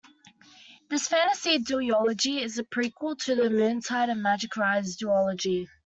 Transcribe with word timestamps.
This 0.89 1.07
fantasy 1.07 1.59
duology 1.59 2.41
is 2.41 2.57
a 2.57 2.63
prequel 2.63 3.19
to 3.25 3.35
the 3.35 3.49
"Moontide 3.51 4.09
and 4.09 4.23
Magic 4.23 4.57
Rise" 4.57 4.97
duology. 4.97 5.67